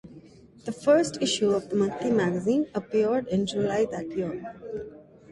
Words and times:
The 0.65 0.71
first 0.71 1.21
issue 1.21 1.51
of 1.51 1.69
the 1.69 1.75
monthly 1.75 2.09
magazine 2.09 2.65
appeared 2.73 3.27
in 3.27 3.45
July 3.45 3.85
that 3.91 4.09
year. 4.09 4.57